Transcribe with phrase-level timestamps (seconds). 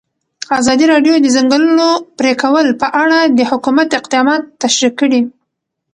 [0.59, 1.87] ازادي راډیو د د ځنګلونو
[2.19, 5.21] پرېکول په اړه د حکومت اقدامات تشریح کړي.